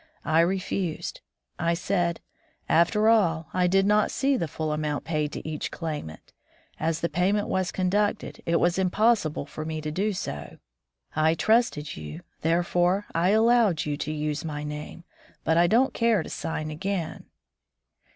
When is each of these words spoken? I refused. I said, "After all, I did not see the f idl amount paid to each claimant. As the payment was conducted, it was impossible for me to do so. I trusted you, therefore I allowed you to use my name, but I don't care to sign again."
I 0.25 0.39
refused. 0.39 1.21
I 1.59 1.75
said, 1.75 2.21
"After 2.67 3.07
all, 3.07 3.49
I 3.53 3.67
did 3.67 3.85
not 3.85 4.09
see 4.09 4.35
the 4.35 4.45
f 4.45 4.57
idl 4.57 4.73
amount 4.73 5.03
paid 5.03 5.31
to 5.33 5.47
each 5.47 5.69
claimant. 5.69 6.33
As 6.79 7.01
the 7.01 7.07
payment 7.07 7.47
was 7.47 7.71
conducted, 7.71 8.41
it 8.47 8.59
was 8.59 8.79
impossible 8.79 9.45
for 9.45 9.63
me 9.63 9.79
to 9.79 9.91
do 9.91 10.11
so. 10.11 10.57
I 11.15 11.35
trusted 11.35 11.95
you, 11.97 12.21
therefore 12.41 13.05
I 13.13 13.29
allowed 13.29 13.85
you 13.85 13.95
to 13.97 14.11
use 14.11 14.43
my 14.43 14.63
name, 14.63 15.03
but 15.43 15.55
I 15.55 15.67
don't 15.67 15.93
care 15.93 16.23
to 16.23 16.29
sign 16.31 16.71
again." 16.71 17.25